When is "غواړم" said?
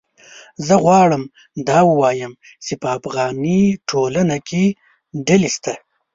0.83-1.23